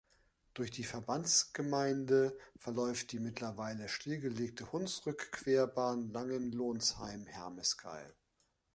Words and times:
Durch 0.55 0.71
die 0.71 0.83
Verbandsgemeinde 0.83 2.35
verläuft 2.57 3.11
die 3.11 3.19
mittlerweile 3.19 3.87
stillgelegte 3.87 4.71
Hunsrückquerbahn 4.71 6.09
Langenlonsheim–Hermeskeil. 6.11 8.11